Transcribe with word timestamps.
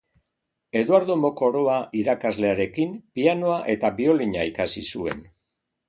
Eduardo 0.79 1.17
Mokoroa 1.25 1.75
irakaslearekin 2.01 2.99
pianoa 3.19 3.63
eta 3.75 3.95
biolina 4.01 4.51
ikasi 4.55 4.89
zuen. 4.95 5.27